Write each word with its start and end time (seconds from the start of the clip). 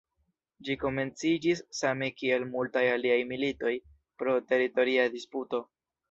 Ĝi 0.67 0.75
komenciĝis 0.83 1.59
same 1.79 2.07
kiel 2.21 2.45
multaj 2.55 2.83
aliaj 2.93 3.17
militoj, 3.33 3.73
pro 4.23 4.33
teritoria 4.55 5.05
disputo. 5.17 5.61